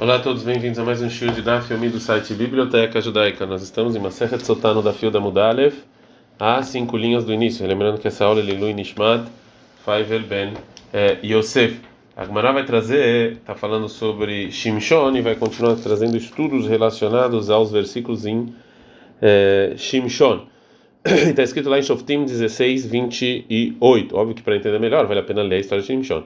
Olá 0.00 0.14
a 0.14 0.18
todos, 0.20 0.44
bem-vindos 0.44 0.78
a 0.78 0.84
mais 0.84 1.02
um 1.02 1.10
show 1.10 1.26
de 1.28 1.42
Daf 1.42 1.72
Yomi 1.72 1.88
do 1.88 1.98
site 1.98 2.32
Biblioteca 2.32 3.00
Judaica. 3.00 3.44
Nós 3.44 3.64
estamos 3.64 3.96
em 3.96 3.98
Masechet 3.98 4.46
Sotano 4.46 4.80
da 4.80 4.92
Fio 4.92 5.10
da 5.10 5.18
Mudalev, 5.18 5.74
a 6.38 6.62
cinco 6.62 6.96
linhas 6.96 7.24
do 7.24 7.32
início. 7.32 7.66
Lembrando 7.66 7.98
que 7.98 8.06
essa 8.06 8.24
aula 8.24 8.38
é 8.38 8.44
Lilu 8.44 8.70
Nishmat 8.72 9.26
Faivel 9.84 10.22
Ben 10.22 10.52
é, 10.92 11.18
Yosef. 11.24 11.80
A 12.16 12.24
vai 12.24 12.64
trazer, 12.64 13.32
está 13.32 13.56
falando 13.56 13.88
sobre 13.88 14.52
Shimshon 14.52 15.16
e 15.16 15.20
vai 15.20 15.34
continuar 15.34 15.74
trazendo 15.74 16.16
estudos 16.16 16.68
relacionados 16.68 17.50
aos 17.50 17.72
versículos 17.72 18.24
em 18.24 18.54
é, 19.20 19.74
Shimshon. 19.76 20.46
Está 21.04 21.42
escrito 21.42 21.68
lá 21.68 21.76
em 21.76 21.82
Shoftim 21.82 22.24
16, 22.24 22.86
28. 22.86 24.16
Óbvio 24.16 24.36
que 24.36 24.42
para 24.42 24.54
entender 24.54 24.78
melhor 24.78 25.08
vale 25.08 25.18
a 25.18 25.24
pena 25.24 25.42
ler 25.42 25.56
a 25.56 25.58
história 25.58 25.82
de 25.82 25.88
Shimshon. 25.88 26.22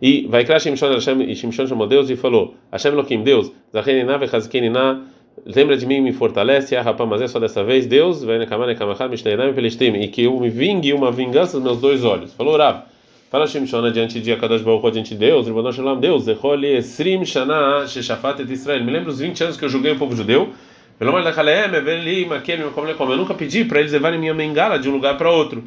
E 0.00 0.26
vai 0.28 0.44
criar 0.44 0.58
Shimshon, 0.58 0.92
Hashem, 0.92 1.22
e 1.22 1.34
Shimshon 1.34 1.66
chamou 1.66 1.86
Deus 1.86 2.10
e 2.10 2.16
falou: 2.16 2.54
Hashem 2.70 2.92
Elohim, 2.92 3.22
Deus, 3.22 3.50
Zachenina 3.72 4.18
vechazkenina, 4.18 5.02
lembra 5.44 5.76
de 5.76 5.86
mim 5.86 6.00
me 6.00 6.12
fortalece, 6.12 6.76
ah, 6.76 6.82
rapaz, 6.82 7.08
mas 7.08 7.22
é 7.22 7.28
só 7.28 7.40
dessa 7.40 7.64
vez, 7.64 7.86
Deus, 7.86 8.22
vai 8.22 8.38
nekamar 8.38 8.66
nekamachad 8.66 9.10
mishneinam 9.10 9.54
pelestim, 9.54 9.94
e 9.94 10.08
que 10.08 10.24
eu 10.24 10.38
me 10.38 10.50
vingue 10.50 10.92
uma 10.92 11.10
vingança 11.10 11.54
dos 11.54 11.62
meus 11.62 11.80
dois 11.80 12.04
olhos. 12.04 12.34
Falou 12.34 12.56
Rav. 12.56 12.82
Fala 13.30 13.46
Shimshon 13.46 13.84
adiante 13.84 14.20
de 14.20 14.32
Akadosh 14.32 14.62
Baruch 14.62 14.86
adiante 14.86 15.14
de 15.14 15.16
Deus, 15.16 15.46
Ribono 15.46 15.72
Shalom, 15.72 15.98
Deus, 15.98 16.24
Zecholi 16.24 16.76
Esrim 16.76 17.24
Shana 17.24 17.86
Sheshafat 17.86 18.40
et 18.40 18.50
Israel. 18.50 18.84
Me 18.84 18.92
lembro 18.92 19.10
os 19.10 19.18
20 19.18 19.42
anos 19.42 19.56
que 19.56 19.64
eu 19.64 19.68
julguei 19.68 19.92
o 19.92 19.98
povo 19.98 20.14
judeu. 20.14 20.50
Pelo 20.98 21.12
menos 21.12 21.36
eu 21.36 23.16
nunca 23.16 23.34
pedi 23.34 23.64
para 23.64 23.80
eles 23.80 23.92
levarem 23.92 24.18
minha 24.18 24.32
mengala 24.32 24.78
de 24.78 24.88
um 24.88 24.92
lugar 24.92 25.18
para 25.18 25.30
outro. 25.30 25.64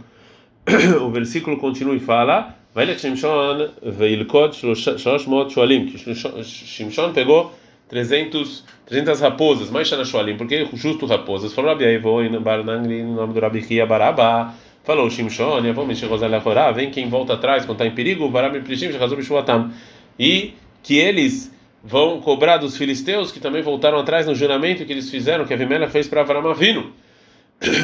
o 1.02 1.09
versículo 1.09 1.58
continua 1.58 1.96
e 1.96 2.00
fala: 2.00 2.56
Vai 2.80 2.96
Shimshon 2.98 3.72
veilkot 3.84 4.54
shloshmot 4.54 5.52
shualim. 5.52 5.92
Que 5.92 5.98
Shimshon 6.46 7.12
pegou 7.12 7.52
300, 7.90 8.64
300 8.86 9.20
raposas, 9.20 9.70
mais 9.70 9.90
Shana 9.90 10.06
shualim, 10.06 10.38
porque 10.38 10.66
justo 10.76 11.06
raposas. 11.06 11.52
Falou 11.52 11.72
Rabi 11.72 11.84
Aivo 11.84 12.22
em 12.23 12.40
Barnangli, 12.40 13.03
no 13.03 13.16
nome 13.16 13.34
do 13.34 13.40
Rabi 13.42 13.64
Kia 13.64 13.86
Barabá. 13.86 14.53
Falou 14.86 15.09
Shimshon, 15.09 15.59
Yavô 15.66 15.86
Meshir 15.86 16.08
Rosalha 16.08 16.40
Korá, 16.40 16.72
vem 16.72 16.90
quem 16.90 17.09
volta 17.09 17.34
atrás 17.34 17.66
quando 17.66 17.81
está 17.81 17.86
em 17.86 17.94
perigo, 17.94 18.30
Barabi 18.30 18.62
Prishim, 18.62 18.94
Shachazub 18.94 19.22
Shuatam. 19.22 19.73
E 20.18 20.53
que 20.81 20.98
eles 20.98 21.53
vão 21.84 22.22
cobrar 22.22 22.56
dos 22.56 22.78
filisteus 22.78 23.30
que 23.30 23.42
também 23.42 23.62
voltaram 23.62 24.00
atrás 24.00 24.25
no 24.25 24.34
juramento 24.34 24.86
que 24.86 24.94
eles 24.94 25.09
fizeram, 25.09 25.46
que 25.46 25.53
a 25.53 25.58
Vimela 25.58 25.90
fez 25.90 26.08
para 26.08 26.22
Avram 26.22 26.50
Avinu, 26.50 26.94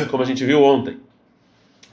como 0.09 0.23
a 0.23 0.25
gente 0.25 0.45
viu 0.45 0.63
ontem. 0.63 0.95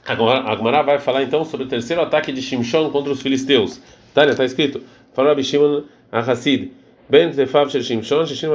Agora, 0.05 0.39
a 0.39 0.51
Agmará 0.51 0.81
vai 0.81 0.99
falar 0.99 1.23
então 1.23 1.45
sobre 1.45 1.65
o 1.65 1.69
terceiro 1.69 2.01
ataque 2.01 2.31
de 2.31 2.41
Shimshon 2.41 2.89
contra 2.89 3.11
os 3.11 3.21
filisteus. 3.21 3.81
Tânia, 4.13 4.31
está 4.31 4.43
escrito: 4.43 4.81
Falou 5.13 5.31
Rabi 5.31 5.43
Shimon 5.43 5.83
Ahassid. 6.11 6.71
Ben 7.09 7.31
Tefav 7.31 7.69
Shel 7.69 7.81
Shimshon, 7.81 8.25
Shishim 8.25 8.47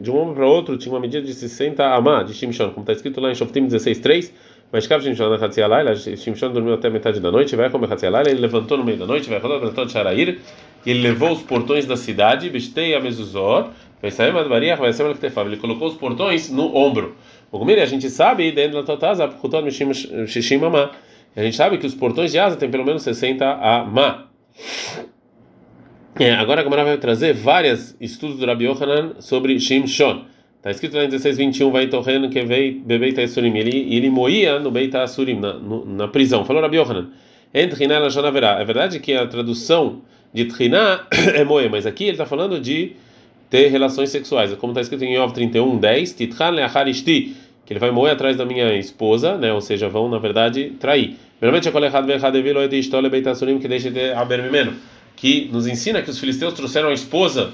De 0.00 0.10
um 0.10 0.16
homem 0.16 0.34
para 0.34 0.46
outro 0.46 0.76
tinha 0.76 0.92
uma 0.92 1.00
medida 1.00 1.24
de 1.24 1.32
60 1.32 1.84
amá 1.84 2.22
de 2.22 2.34
Shimshon, 2.34 2.70
como 2.70 2.80
está 2.80 2.92
escrito 2.92 3.20
lá 3.20 3.30
em 3.30 3.34
Shoftim 3.34 3.66
16:3. 3.66 4.32
Mas 4.72 4.86
Kav 4.86 5.02
Shimshon 5.02 5.30
na 5.30 5.44
Hatzialayla, 5.44 5.96
Shimshon 5.96 6.52
dormiu 6.52 6.74
até 6.74 6.88
metade 6.88 7.18
da 7.18 7.30
noite, 7.30 7.56
vai 7.56 7.68
comer 7.70 7.92
Hatzialayla, 7.92 8.30
ele 8.30 8.40
levantou 8.40 8.78
no 8.78 8.84
meio 8.84 8.98
da 8.98 9.06
noite, 9.06 9.28
vai 9.28 9.40
rodar 9.40 9.58
levantou 9.58 9.84
de 9.84 9.90
Sharair, 9.90 10.38
e 10.86 10.90
ele 10.90 11.02
levou 11.02 11.32
os 11.32 11.42
portões 11.42 11.86
da 11.86 11.96
cidade, 11.96 12.48
Bestei 12.48 12.94
a 12.94 13.00
Mezuzor, 13.00 13.70
vai 14.00 14.12
sair 14.12 14.32
Madbariah, 14.32 14.76
vai 14.76 14.92
sair 14.92 15.12
ele 15.46 15.56
colocou 15.56 15.88
os 15.88 15.94
portões 15.94 16.50
no 16.50 16.76
ombro. 16.76 17.16
O 17.50 17.58
Gumiri, 17.58 17.80
a 17.80 17.86
gente 17.86 18.08
sabe, 18.08 18.52
dentro 18.52 18.82
da 18.82 18.96
a 21.36 21.42
gente 21.42 21.56
sabe 21.56 21.78
que 21.78 21.86
os 21.86 21.94
portões 21.94 22.32
de 22.32 22.38
asa 22.38 22.56
têm 22.56 22.70
pelo 22.70 22.84
menos 22.84 23.02
60 23.02 23.44
amá. 23.44 24.26
É, 26.18 26.32
agora 26.32 26.60
a 26.60 26.64
Gamara 26.64 26.84
vai 26.84 26.98
trazer 26.98 27.32
vários 27.32 27.96
estudos 28.00 28.38
do 28.38 28.46
Rabi 28.46 28.64
Yohanan 28.66 29.14
sobre 29.20 29.58
Shimshon. 29.58 30.24
Está 30.56 30.70
escrito 30.70 30.96
lá 30.96 31.04
em 31.04 31.08
16:21 31.08 31.70
vai 31.70 31.86
torrendo 31.86 32.28
que 32.28 32.42
veio 32.42 32.80
bebei 32.80 33.12
Taisurim. 33.12 33.56
Ele 33.56 33.94
ele 33.94 34.10
moía 34.10 34.58
no 34.58 34.70
Beit 34.70 34.94
Asurim 34.94 35.40
na, 35.40 35.54
na 35.54 36.08
prisão. 36.08 36.44
Falou 36.44 36.60
Rabi 36.60 36.76
Yohanan. 36.76 37.08
Entriná 37.54 37.98
la 37.98 38.30
verá. 38.30 38.60
É 38.60 38.64
verdade 38.64 39.00
que 39.00 39.14
a 39.14 39.26
tradução 39.26 40.02
de 40.34 40.44
triná 40.44 41.06
é 41.34 41.44
moer, 41.44 41.70
mas 41.70 41.86
aqui 41.86 42.04
ele 42.04 42.12
está 42.12 42.26
falando 42.26 42.60
de 42.60 42.92
ter 43.50 43.66
relações 43.68 44.10
sexuais. 44.10 44.54
Como 44.54 44.70
está 44.70 44.80
escrito 44.80 45.04
em 45.04 45.16
Yov 45.16 45.34
31:10, 45.34 46.16
titchan 46.16 46.50
leacharishti, 46.50 47.34
que 47.66 47.72
ele 47.72 47.80
vai 47.80 47.90
moer 47.90 48.12
atrás 48.12 48.36
da 48.36 48.46
minha 48.46 48.78
esposa, 48.78 49.36
né? 49.36 49.52
Ou 49.52 49.60
seja, 49.60 49.88
vão 49.88 50.08
na 50.08 50.18
verdade 50.18 50.72
trair. 50.78 51.16
Que 55.16 55.48
nos 55.52 55.66
ensina 55.66 56.02
que 56.02 56.10
os 56.10 56.18
filisteus 56.18 56.54
trouxeram 56.54 56.88
a 56.88 56.92
esposa 56.92 57.52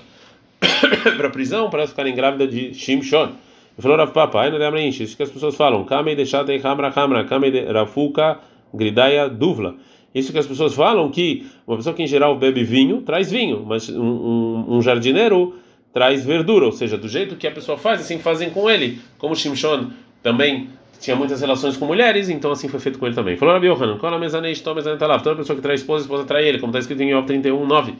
para 1.16 1.28
a 1.28 1.30
prisão 1.30 1.70
para 1.70 1.86
ficarem 1.86 2.14
grávidas 2.14 2.50
de 2.50 2.74
Shimshon. 2.74 3.24
Ele 3.24 3.82
falou 3.82 3.96
Rav 3.96 4.12
Papa, 4.12 4.42
aí 4.42 4.50
não 4.50 4.78
isso 4.78 5.16
que 5.16 5.22
as 5.22 5.30
pessoas 5.30 5.54
falam, 5.54 5.84
Kamei 5.84 6.14
deixate 6.16 6.52
hamra 6.64 6.92
hamra, 6.94 7.24
Kamei 7.24 7.64
rafuka 7.66 8.38
gridaya 8.72 9.28
duvla. 9.28 9.74
Isso 10.14 10.32
que 10.32 10.38
as 10.38 10.46
pessoas 10.46 10.74
falam 10.74 11.10
que 11.10 11.46
uma 11.66 11.76
pessoa 11.76 11.94
que 11.94 12.02
em 12.02 12.06
geral 12.06 12.36
bebe 12.38 12.64
vinho 12.64 13.02
traz 13.02 13.30
vinho, 13.30 13.64
mas 13.66 13.88
um, 13.90 14.02
um, 14.02 14.76
um 14.76 14.82
jardineiro 14.82 15.54
traz 15.96 16.26
verdura, 16.26 16.66
ou 16.66 16.72
seja, 16.72 16.98
do 16.98 17.08
jeito 17.08 17.36
que 17.36 17.46
a 17.46 17.50
pessoa 17.50 17.78
faz, 17.78 18.02
assim 18.02 18.18
fazem 18.18 18.50
com 18.50 18.68
ele. 18.68 19.00
Como 19.16 19.34
Shimshon 19.34 19.88
também 20.22 20.68
tinha 21.00 21.16
muitas 21.16 21.40
relações 21.40 21.74
com 21.74 21.86
mulheres, 21.86 22.28
então 22.28 22.52
assim 22.52 22.68
foi 22.68 22.78
feito 22.78 22.98
com 22.98 23.06
ele 23.06 23.14
também. 23.14 23.34
Falou 23.34 23.54
Rabi 23.54 23.68
Yohanan, 23.68 23.96
qual 23.96 24.12
a 24.12 24.18
mezanei, 24.18 24.54
toma 24.56 24.76
mezanei 24.76 24.98
talav. 24.98 25.22
Toda 25.22 25.36
pessoa 25.36 25.56
que 25.56 25.62
traz 25.62 25.80
esposa, 25.80 26.04
esposa 26.04 26.24
trai 26.26 26.46
ele, 26.46 26.58
como 26.58 26.68
está 26.68 26.80
escrito 26.80 27.02
em 27.02 27.12
Yov 27.12 27.24
31, 27.26 27.66
9. 27.66 27.94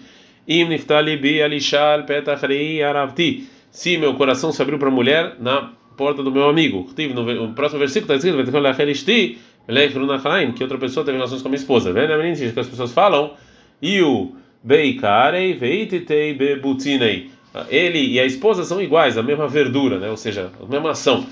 Im 0.46 0.68
niftali 0.68 1.16
bi 1.16 1.40
alishal 1.40 2.02
petachrei 2.02 2.82
aravti. 2.82 3.48
Se 3.70 3.96
meu 3.96 4.12
coração 4.12 4.52
se 4.52 4.60
abriu 4.60 4.78
para 4.78 4.88
a 4.88 4.92
mulher 4.92 5.36
na 5.40 5.72
porta 5.96 6.22
do 6.22 6.30
meu 6.30 6.50
amigo. 6.50 6.86
No 7.38 7.54
próximo 7.54 7.78
versículo 7.78 8.12
está 8.12 8.28
escrito: 8.28 8.44
que 10.54 10.62
outra 10.62 10.76
pessoa 10.76 11.02
teve 11.02 11.16
relações 11.16 11.40
com 11.40 11.48
a 11.48 11.50
minha 11.50 11.60
esposa. 11.60 11.94
Que 11.94 12.60
as 12.60 12.68
pessoas 12.68 12.92
falam: 12.92 13.32
Iu 13.80 14.36
beikarei 14.62 15.54
veititei 15.54 16.34
bebutinei. 16.34 17.35
Ele 17.68 17.98
e 17.98 18.20
a 18.20 18.26
esposa 18.26 18.64
são 18.64 18.80
iguais, 18.80 19.16
a 19.16 19.22
mesma 19.22 19.46
verdura, 19.48 19.98
né? 19.98 20.10
ou 20.10 20.16
seja, 20.16 20.50
a 20.62 20.66
mesma 20.66 20.90
ação. 20.90 21.26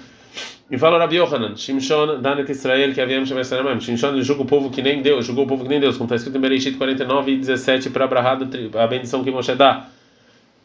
E 0.71 0.79
fala 0.79 0.99
Rabi 0.99 1.17
Yohanan, 1.17 1.57
Shimshon 1.57 2.21
Danet 2.23 2.51
Israel, 2.51 2.95
que 2.95 3.01
havia 3.01 3.25
Shemessanamam. 3.25 3.79
Shimshon 3.79 4.21
julga 4.23 4.43
o 4.43 4.47
povo 4.47 4.71
que 4.71 4.81
nem 4.81 5.03
Deus, 5.03 5.27
julgou 5.27 5.45
o 5.45 5.47
povo 5.47 5.63
que 5.63 5.69
nem 5.69 5.79
Deus, 5.79 5.97
como 5.97 6.07
está 6.07 6.17
escrito 6.17 6.39
em 6.39 6.41
Bereshit 6.41 6.77
49 6.79 7.33
e 7.33 7.37
17 7.37 7.91
para 7.91 8.07
Abraham, 8.07 8.49
a 8.75 8.87
bendição 8.87 9.23
que 9.23 9.31
Moshe 9.31 9.55
dá. 9.55 9.89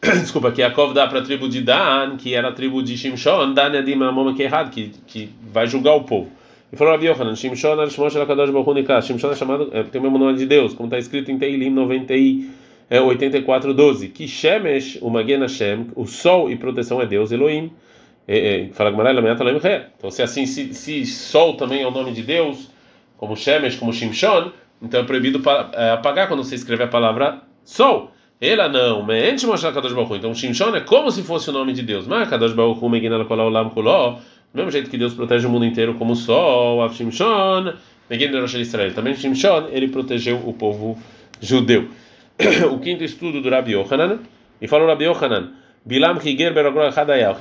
Desculpa, 0.00 0.50
que 0.52 0.62
Yaakov 0.62 0.94
dá 0.94 1.06
para 1.06 1.18
a 1.18 1.22
tribo 1.22 1.46
de 1.46 1.60
Dan, 1.60 2.16
que 2.16 2.34
era 2.34 2.48
a 2.48 2.52
tribo 2.52 2.82
de 2.82 2.96
Shimshon, 2.96 3.52
Dan 3.52 3.74
Yadim 3.74 4.02
Amom 4.02 4.34
que 4.34 4.42
é 4.42 4.46
errado, 4.46 4.70
que, 4.70 4.90
que 5.06 5.28
vai 5.52 5.66
julgar 5.66 5.94
o 5.94 6.04
povo. 6.04 6.30
E 6.72 6.76
falou 6.76 6.94
Rabi 6.94 7.06
Yohanan, 7.06 7.36
Shimshon 7.36 7.78
Arshmosh 7.78 8.14
Elakadosh 8.14 8.50
Baruch 8.50 9.06
Shimshon 9.06 9.32
é 9.32 9.36
chamado, 9.36 9.68
é, 9.72 9.82
tem 9.82 10.00
o 10.00 10.04
mesmo 10.04 10.16
nome 10.16 10.38
de 10.38 10.46
Deus, 10.46 10.72
como 10.72 10.86
está 10.86 10.98
escrito 10.98 11.30
em 11.30 11.38
Teilim 11.38 11.68
90 11.68 12.14
é, 12.90 13.00
84, 13.00 13.72
12, 13.72 14.08
que 14.08 14.26
Shemesh, 14.26 14.98
o 15.00 15.08
Magen 15.08 15.38
Hashem, 15.38 15.86
o 15.94 16.06
sol 16.06 16.50
e 16.50 16.56
proteção 16.56 17.00
é 17.00 17.06
Deus, 17.06 17.30
Elohim. 17.30 17.70
É, 18.26 18.62
é, 18.62 18.68
fala 18.72 18.90
Então, 19.96 20.10
se 20.10 20.22
assim, 20.22 20.44
se, 20.44 20.74
se 20.74 21.06
Sol 21.06 21.56
também 21.56 21.82
é 21.82 21.86
o 21.86 21.90
nome 21.90 22.12
de 22.12 22.22
Deus, 22.22 22.68
como 23.16 23.36
Shemesh, 23.36 23.76
como 23.76 23.92
Shimshon, 23.92 24.50
então 24.82 25.00
é 25.00 25.04
proibido 25.04 25.40
é, 25.72 25.90
apagar 25.90 26.26
quando 26.26 26.42
você 26.42 26.56
escreve 26.56 26.82
a 26.82 26.88
palavra 26.88 27.40
Sol. 27.64 28.10
Ela 28.40 28.68
não, 28.68 29.04
mente 29.04 29.46
mostrar 29.46 29.72
Kadosh 29.72 29.92
Baruch 29.92 30.14
Então, 30.14 30.34
Shimshon 30.34 30.74
é 30.74 30.80
como 30.80 31.10
se 31.10 31.22
fosse 31.22 31.50
o 31.50 31.52
nome 31.52 31.72
de 31.72 31.82
Deus. 31.82 32.06
Mas 32.06 32.28
Kadosh 32.28 32.52
Baruch 32.52 32.82
Hu 32.82 32.88
Meginal 32.88 33.24
Kol 33.24 33.38
Olam 33.38 33.70
Kuló, 33.70 34.12
do 34.12 34.20
mesmo 34.54 34.70
jeito 34.70 34.90
que 34.90 34.98
Deus 34.98 35.14
protege 35.14 35.46
o 35.46 35.50
mundo 35.50 35.64
inteiro 35.64 35.94
como 35.94 36.14
o 36.14 36.16
Sol, 36.16 36.82
Av 36.82 36.94
Shimshon, 36.94 37.74
Rosh 38.40 38.54
Israel. 38.54 38.94
Também 38.94 39.14
Shimshon, 39.14 39.68
ele 39.70 39.88
protegeu 39.88 40.40
o 40.44 40.52
povo 40.52 40.98
judeu. 41.40 41.88
o 42.70 42.78
quinto 42.78 43.04
estudo 43.04 43.40
do 43.40 43.50
Rabi 43.50 43.72
Yohanan, 43.72 44.20
e 44.60 44.68
falou 44.68 44.88
Rabi 44.88 45.04
Yohanan, 45.04 45.52
Bilam 45.84 46.18
Higer 46.22 46.52
Berogro 46.52 46.82
Hadaya. 46.82 47.34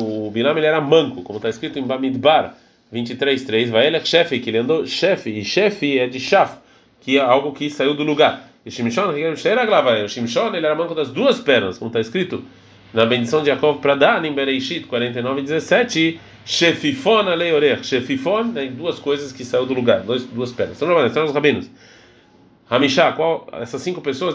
O 0.00 0.30
Bilam 0.30 0.56
ele 0.56 0.66
era 0.66 0.80
manco, 0.80 1.22
como 1.22 1.38
está 1.38 1.48
escrito 1.48 1.78
em 1.78 1.82
Bamidbar 1.82 2.54
23:3. 2.92 3.70
Vai 3.70 3.86
ele 3.86 4.00
chefe, 4.04 4.40
que 4.40 4.50
ele 4.50 4.58
andou 4.58 4.86
chefe, 4.86 5.30
e 5.30 5.44
chefe 5.44 5.98
é 5.98 6.06
de 6.06 6.18
chaf, 6.18 6.58
que 7.00 7.18
é 7.18 7.20
algo 7.20 7.52
que 7.52 7.70
saiu 7.70 7.94
do 7.94 8.02
lugar. 8.02 8.48
E 8.64 8.70
Shimshon, 8.70 9.10
o 9.10 10.08
Shimshon 10.08 10.54
ele 10.54 10.66
era 10.66 10.74
manco 10.74 10.94
das 10.94 11.10
duas 11.10 11.38
pernas, 11.38 11.78
como 11.78 11.88
está 11.88 12.00
escrito 12.00 12.44
na 12.92 13.04
bendição 13.04 13.40
de 13.40 13.46
Jacob 13.46 13.80
para 13.80 13.94
dar 13.94 14.24
em 14.24 14.32
Bereishit 14.32 14.86
49:17. 14.86 16.18
Shefifon 16.44 17.28
aleorech. 17.28 17.84
Shefifon 17.84 18.52
tem 18.52 18.70
duas 18.70 19.00
coisas 19.00 19.32
que 19.32 19.44
saiu 19.44 19.66
do 19.66 19.74
lugar, 19.74 20.00
duas, 20.02 20.22
duas 20.24 20.52
pernas. 20.52 20.80
Então, 20.80 21.06
estão 21.06 21.24
os 21.24 21.32
rabinos. 21.32 21.68
Hamishá, 22.68 23.12
qual 23.12 23.46
essas 23.52 23.80
cinco 23.80 24.00
pessoas 24.00 24.34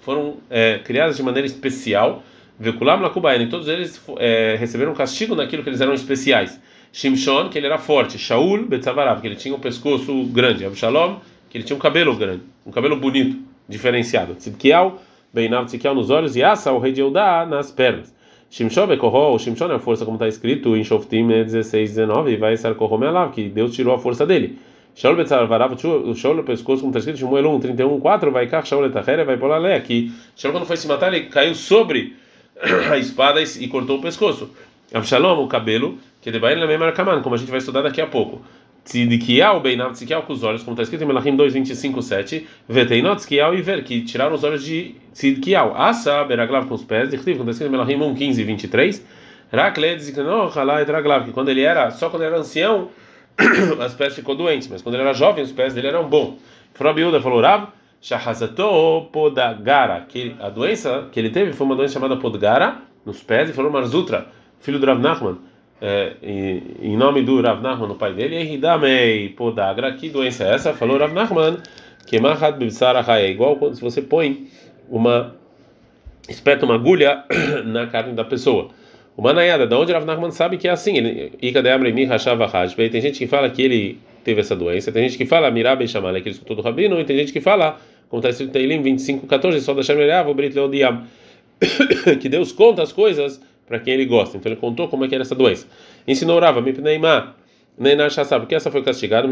foram 0.00 0.36
é, 0.48 0.78
criadas 0.78 1.16
de 1.16 1.22
maneira 1.22 1.46
especial. 1.46 2.22
Vekulam 2.58 3.00
Lakubayan, 3.00 3.48
todos 3.48 3.66
eles 3.66 4.00
é, 4.18 4.54
receberam 4.58 4.94
castigo 4.94 5.34
naquilo 5.34 5.64
que 5.64 5.68
eles 5.68 5.80
eram 5.80 5.92
especiais. 5.92 6.60
Shimshon, 6.92 7.48
que 7.48 7.58
ele 7.58 7.66
era 7.66 7.76
forte. 7.76 8.16
Shaul 8.16 8.66
Betzavarav, 8.66 9.20
que 9.20 9.26
ele 9.26 9.34
tinha 9.34 9.52
um 9.52 9.58
pescoço 9.58 10.24
grande. 10.26 10.64
Absalom, 10.64 11.16
que 11.50 11.58
ele 11.58 11.64
tinha 11.64 11.76
um 11.76 11.80
cabelo 11.80 12.14
grande, 12.16 12.42
um 12.64 12.70
cabelo 12.70 12.94
bonito, 12.96 13.36
diferenciado. 13.68 14.36
Tzidkiel, 14.36 15.00
Beinav 15.32 15.66
Tzikiel 15.66 15.94
nos 15.96 16.10
olhos 16.10 16.36
e 16.36 16.44
Asa, 16.44 16.70
o 16.70 16.78
rei 16.78 16.92
de 16.92 17.00
Eudá, 17.00 17.44
nas 17.44 17.72
pernas. 17.72 18.14
Shimshon 18.48 18.86
Bekorro, 18.86 19.36
Shimshon 19.40 19.72
é 19.72 19.74
a 19.74 19.78
força, 19.80 20.04
como 20.04 20.14
está 20.14 20.28
escrito 20.28 20.76
em 20.76 20.84
Shoftim 20.84 21.26
16, 21.26 21.96
19, 21.96 22.30
e 22.30 22.36
vai 22.36 22.56
ser 22.56 22.76
Korro 22.76 22.96
Mealav, 22.96 23.32
que 23.32 23.48
Deus 23.48 23.74
tirou 23.74 23.92
a 23.92 23.98
força 23.98 24.24
dele. 24.24 24.56
Shaul 24.94 25.16
Betzar 25.16 25.46
Varav, 25.46 25.74
o 25.74 26.14
Shaul 26.14 26.42
pescoço, 26.44 26.80
como 26.80 26.90
está 26.90 26.98
escrito 27.00 27.18
Shmuel 27.18 27.50
1, 27.50 27.60
31, 27.60 28.00
4, 28.00 28.30
vai 28.30 28.46
cá, 28.46 28.64
Shaul 28.64 28.86
Etachere, 28.86 29.24
vai 29.24 29.36
pular 29.36 29.58
Lé, 29.58 29.80
que 29.80 30.12
Shaul 30.36 30.52
quando 30.52 30.66
foi 30.66 30.76
se 30.76 30.86
matar, 30.86 31.12
ele 31.12 31.26
caiu 31.26 31.54
sobre 31.54 32.16
a 32.90 32.96
espada 32.96 33.42
e 33.42 33.68
cortou 33.68 33.98
o 33.98 34.02
pescoço. 34.02 34.50
Avshalom, 34.92 35.42
o 35.42 35.48
cabelo, 35.48 35.98
que 36.22 36.30
de 36.30 36.38
Bain 36.38 36.54
Lamem 36.54 36.76
Arkaman, 36.76 37.20
como 37.22 37.34
a 37.34 37.38
gente 37.38 37.50
vai 37.50 37.58
estudar 37.58 37.82
daqui 37.82 38.00
a 38.00 38.06
pouco. 38.06 38.40
Tzidkiel, 38.84 39.60
Beinav 39.60 39.92
Tzidkiel 39.92 40.22
com 40.22 40.32
os 40.34 40.42
olhos, 40.42 40.62
como 40.62 40.74
está 40.74 40.82
escrito 40.82 41.02
em 41.02 41.06
Melachim 41.06 41.34
2, 41.34 41.54
25, 41.54 42.02
7. 42.02 42.46
Veteinot 42.68 43.16
Tzidkiel 43.16 43.54
e 43.54 43.62
Ver, 43.62 43.82
que 43.82 44.02
tiraram 44.02 44.34
os 44.34 44.44
olhos 44.44 44.62
de 44.62 44.94
Tzidkiel. 45.12 45.74
Asa, 45.74 46.22
Beraglav 46.24 46.68
com 46.68 46.74
os 46.74 46.84
pés, 46.84 47.10
de 47.10 47.16
como 47.16 47.30
está 47.30 47.50
escrito 47.50 47.68
em 47.68 47.72
Melachim 47.72 47.96
1, 47.96 48.14
15 48.14 48.44
23. 48.44 49.06
Rakle, 49.50 49.96
Tzidkiel, 49.96 50.52
Halá 50.54 50.82
e 50.82 50.84
Traglav, 50.84 51.24
que 51.24 51.32
quando 51.32 51.48
ele 51.48 51.62
era, 51.62 51.90
só 51.90 52.10
quando 52.10 52.22
ele 52.22 52.32
era 52.32 52.40
ancião, 52.40 52.90
as 53.80 53.94
pés 53.94 54.14
ficou 54.14 54.34
doentes, 54.34 54.68
mas 54.68 54.82
quando 54.82 54.94
ele 54.96 55.02
era 55.02 55.12
jovem, 55.12 55.42
os 55.42 55.52
pés 55.52 55.74
dele 55.74 55.88
eram 55.88 56.08
bons. 56.08 56.38
Frobiuda 56.74 57.20
falou, 57.20 57.40
Rav, 57.40 57.68
Shahazato 58.00 59.08
Podagara, 59.12 60.04
que 60.08 60.34
a 60.40 60.48
doença 60.50 61.08
que 61.10 61.18
ele 61.18 61.30
teve 61.30 61.52
foi 61.52 61.66
uma 61.66 61.76
doença 61.76 61.94
chamada 61.94 62.16
Podgara, 62.16 62.78
nos 63.04 63.22
pés, 63.22 63.50
e 63.50 63.52
falou 63.52 63.70
Marzutra, 63.70 64.26
filho 64.60 64.78
do 64.78 64.86
Rav 64.86 65.00
Nachman 65.00 65.38
é, 65.80 66.14
em 66.80 66.96
nome 66.96 67.22
do 67.22 67.42
Rav 67.42 67.60
Nachman, 67.60 67.90
o 67.90 67.94
pai 67.94 68.14
dele, 68.14 68.36
Ehidamei 68.36 69.28
Podagra, 69.30 69.92
que 69.92 70.08
doença 70.08 70.44
é 70.44 70.54
essa? 70.54 70.72
Falou 70.72 70.98
Rav 70.98 71.12
Nachman, 71.12 71.58
que 72.06 72.18
Mahat 72.18 72.56
é 73.08 73.30
igual 73.30 73.56
quando 73.56 73.74
se 73.74 73.82
você 73.82 74.00
põe 74.00 74.48
uma, 74.88 75.34
espeta 76.26 76.64
uma 76.64 76.76
agulha 76.76 77.24
na 77.66 77.86
carne 77.86 78.14
da 78.14 78.24
pessoa. 78.24 78.70
O 79.16 79.22
Manayada, 79.22 79.66
da 79.66 79.78
onde 79.78 79.92
Rav 79.92 80.04
Nachman 80.04 80.30
sabe 80.30 80.56
que 80.56 80.66
é 80.66 80.70
assim? 80.72 80.96
Ele, 80.96 81.32
tem 82.90 83.00
gente 83.00 83.18
que 83.18 83.26
fala 83.26 83.48
que 83.48 83.62
ele 83.62 83.98
teve 84.24 84.40
essa 84.40 84.56
doença, 84.56 84.90
tem 84.90 85.04
gente 85.04 85.16
que 85.18 85.26
fala 85.26 85.50
Mirabei 85.50 85.86
Shamalek, 85.86 86.22
que 86.22 86.28
ele 86.30 86.34
escutou 86.34 86.56
do 86.56 86.62
Rabino, 86.62 86.98
e 86.98 87.04
tem 87.04 87.16
gente 87.18 87.32
que 87.32 87.40
fala, 87.40 87.78
como 88.08 88.20
está 88.20 88.30
escrito 88.30 88.48
em 88.50 88.52
Teilim 88.52 88.82
25, 88.82 89.26
14, 89.26 89.60
só 89.60 89.72
o 89.72 90.34
Brit 90.34 90.54
Leodiam, 90.54 91.04
que 92.20 92.28
Deus 92.28 92.50
conta 92.50 92.82
as 92.82 92.92
coisas 92.92 93.40
para 93.66 93.78
quem 93.78 93.94
ele 93.94 94.06
gosta. 94.06 94.36
Então 94.36 94.50
ele 94.50 94.60
contou 94.60 94.88
como 94.88 95.04
é 95.04 95.08
que 95.08 95.14
era 95.14 95.22
essa 95.22 95.34
doença. 95.34 95.66
Ensinou 96.06 96.40
Rava, 96.40 96.60
Mipneimá, 96.60 97.34
porque 98.40 98.54
essa 98.54 98.70
foi 98.70 98.82
castigada, 98.82 99.26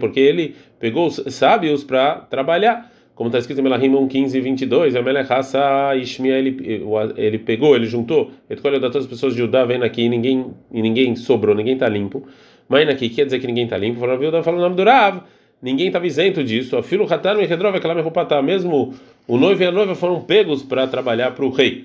porque 0.00 0.20
ele 0.20 0.56
pegou 0.78 1.06
os 1.06 1.22
sábios 1.28 1.84
para 1.84 2.16
trabalhar. 2.16 2.92
Como 3.16 3.28
está 3.28 3.38
escrito 3.38 3.60
em 3.60 3.62
Melahim 3.62 3.94
1, 3.94 4.08
15 4.08 4.36
e 4.36 4.40
22, 4.42 4.94
ele, 4.94 6.82
ele 7.16 7.38
pegou, 7.38 7.74
ele 7.74 7.86
juntou, 7.86 8.30
ele 8.48 8.58
escolheu 8.58 8.78
da 8.78 8.88
todas 8.88 9.04
as 9.06 9.10
pessoas 9.10 9.32
de 9.32 9.38
Judá, 9.38 9.64
vendo 9.64 9.86
aqui, 9.86 10.02
e 10.02 10.08
ninguém, 10.10 10.52
e 10.70 10.82
ninguém 10.82 11.16
sobrou, 11.16 11.54
ninguém 11.54 11.72
está 11.72 11.88
limpo. 11.88 12.24
Mas 12.68 12.86
aqui 12.90 13.08
quer 13.08 13.24
dizer 13.24 13.38
que 13.38 13.46
ninguém 13.46 13.64
está 13.64 13.78
limpo, 13.78 13.98
falou, 13.98 14.18
viu, 14.18 14.30
falou 14.42 14.60
o 14.60 14.62
nome 14.62 14.76
do 14.76 14.84
Rav, 14.84 15.22
ninguém 15.62 15.86
estava 15.86 16.06
isento 16.06 16.44
disso. 16.44 16.76
A 16.76 16.82
filho 16.82 17.10
Hatar 17.10 17.38
me 17.38 17.46
redrova, 17.46 17.78
aquela 17.78 17.94
me 17.94 18.02
mesmo 18.42 18.92
o 19.26 19.38
noivo 19.38 19.62
e 19.62 19.66
a 19.66 19.72
noiva 19.72 19.94
foram 19.94 20.20
pegos 20.20 20.62
para 20.62 20.86
trabalhar 20.86 21.30
para 21.30 21.46
o 21.46 21.50
rei. 21.50 21.84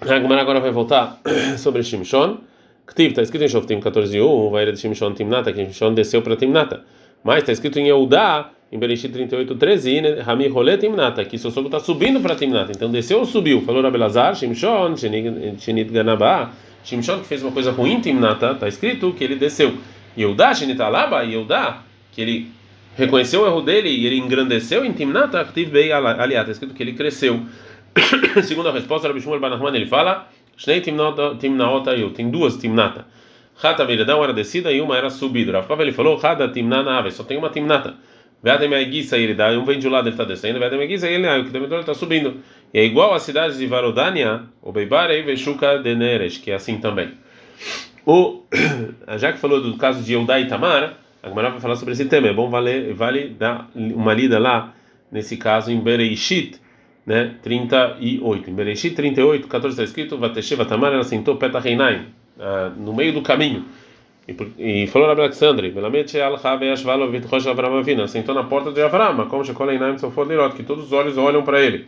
Agora 0.00 0.60
vai 0.60 0.70
voltar 0.70 1.20
sobre 1.58 1.82
Shimshon. 1.82 2.38
Ktiv, 2.86 3.08
está 3.08 3.22
escrito 3.22 3.42
em 3.42 3.48
Shoftim 3.48 3.80
14.1, 3.80 4.50
vai 4.52 4.70
de 4.70 4.78
Shimshon 4.78 5.14
Timnata, 5.14 5.52
que 5.52 5.64
Shimshon 5.64 5.94
desceu 5.94 6.22
para 6.22 6.36
Timnata. 6.36 6.84
Mas 7.24 7.38
está 7.38 7.52
escrito 7.52 7.78
em 7.78 7.88
Eudá, 7.88 8.50
em 8.74 8.78
Bereshit 8.78 9.12
38.13, 9.12 10.20
Rami 10.22 10.48
Rolê 10.48 10.76
Timnata, 10.76 11.24
que 11.24 11.38
seu 11.38 11.52
sogro 11.52 11.68
está 11.68 11.78
subindo 11.78 12.18
para 12.18 12.34
Timnata. 12.34 12.72
Então 12.72 12.90
desceu 12.90 13.20
ou 13.20 13.24
subiu? 13.24 13.62
Falou 13.62 13.80
Rabelazar, 13.80 14.34
Shimshon, 14.34 14.96
Shenit 14.96 15.92
Ganabá. 15.92 16.50
Shimshon 16.82 17.20
que 17.20 17.26
fez 17.26 17.40
uma 17.44 17.52
coisa 17.52 17.70
ruim 17.70 18.00
Timnata, 18.00 18.50
está 18.50 18.66
escrito 18.66 19.12
que 19.12 19.22
ele 19.22 19.36
desceu. 19.36 19.74
Eudá, 20.16 20.52
Shenit 20.52 20.82
Alaba, 20.82 21.24
Eudá, 21.24 21.84
que 22.10 22.20
ele 22.20 22.50
reconheceu 22.96 23.42
o 23.42 23.46
erro 23.46 23.60
dele 23.60 23.88
e 23.88 24.06
ele 24.06 24.18
engrandeceu 24.18 24.84
em 24.84 24.92
Timnata, 24.92 25.44
Ktiv 25.44 25.70
Bei 25.70 25.92
Aliat, 25.92 26.40
está 26.40 26.50
escrito 26.50 26.74
que 26.74 26.82
ele 26.82 26.94
cresceu. 26.94 27.42
Segunda 28.42 28.72
resposta, 28.72 29.06
Rabi 29.06 29.20
Shmuel 29.20 29.38
Banachman, 29.38 29.76
ele 29.76 29.86
fala, 29.86 30.28
Shnei 30.56 30.80
timnaota 30.80 31.94
eu, 31.96 32.10
tem 32.10 32.28
duas 32.28 32.56
timnata. 32.56 33.06
Hata 33.62 33.84
viradão 33.84 34.22
era 34.24 34.32
descida 34.32 34.72
e 34.72 34.80
uma 34.80 34.96
era 34.96 35.10
subida. 35.10 35.60
Rav 35.60 35.80
ele 35.80 35.92
falou, 35.92 36.18
Hada 36.20 36.48
timnana 36.48 36.98
ave, 36.98 37.12
só 37.12 37.22
tem 37.22 37.38
uma 37.38 37.50
timnata. 37.50 37.94
Veadem 38.44 38.74
a 38.74 38.82
guisa 38.84 39.16
ele 39.16 39.32
dá, 39.32 39.48
um 39.52 39.64
vem 39.64 39.78
de 39.78 39.88
um 39.88 39.90
lado 39.90 40.06
ele 40.06 40.12
está 40.12 40.22
descendo, 40.22 40.58
veadem 40.58 40.82
a 40.82 40.84
guisa 40.84 41.08
ele, 41.08 41.26
o 41.26 41.44
que 41.46 41.50
também 41.50 41.66
ele 41.66 41.80
está 41.80 41.94
subindo. 41.94 42.42
E 42.74 42.78
é 42.78 42.84
igual 42.84 43.14
a 43.14 43.18
cidade 43.18 43.56
de 43.56 43.66
Varodania, 43.66 44.42
o 44.60 44.70
Beibare 44.70 45.14
e 45.14 45.22
Veshuka 45.22 45.78
de 45.78 45.94
Neres, 45.94 46.36
que 46.36 46.50
é 46.50 46.54
assim 46.54 46.76
também. 46.76 47.12
O, 48.04 48.42
já 49.16 49.32
que 49.32 49.38
falou 49.38 49.62
do 49.62 49.78
caso 49.78 50.04
de 50.04 50.12
Eudá 50.12 50.38
e 50.38 50.46
Tamar, 50.46 50.92
a 51.22 51.28
Gemara 51.30 51.48
vai 51.48 51.60
falar 51.60 51.76
sobre 51.76 51.94
esse 51.94 52.04
tema. 52.04 52.28
É 52.28 52.34
bom 52.34 52.50
vale, 52.50 52.92
vale 52.92 53.28
dar 53.28 53.70
uma 53.74 54.12
lida 54.12 54.38
lá, 54.38 54.74
nesse 55.10 55.38
caso 55.38 55.72
em 55.72 55.80
Bereishit, 55.80 56.60
né, 57.06 57.36
38. 57.42 58.50
Em 58.50 58.54
Bereshit 58.54 58.94
38, 58.94 59.48
14 59.48 59.72
está 59.72 59.84
escrito: 59.84 60.18
Vatesheva 60.18 60.66
Tamar, 60.66 60.92
ela 60.92 61.02
sentou 61.02 61.36
Peta 61.36 61.58
Reinaim, 61.58 62.08
no 62.76 62.92
meio 62.92 63.14
do 63.14 63.22
caminho. 63.22 63.64
E, 64.26 64.82
e 64.84 64.86
falou 64.86 65.08
Rabi 65.08 65.22
Alexandre: 65.22 65.70
Belamete 65.70 66.20
al-Habe 66.20 66.70
Ashvalo 66.70 67.10
Vitchosh 67.10 67.46
Avram 67.46 67.78
Avina, 67.78 68.06
sentou 68.08 68.34
na 68.34 68.44
porta 68.44 68.72
de 68.72 68.82
Avram, 68.82 69.28
como 69.28 69.44
Shekol 69.44 69.70
Einaim 69.70 69.98
Sofor 69.98 70.26
Lirot, 70.26 70.54
que 70.54 70.62
todos 70.62 70.84
os 70.84 70.92
olhos 70.92 71.16
olham 71.18 71.42
para 71.42 71.60
ele. 71.60 71.86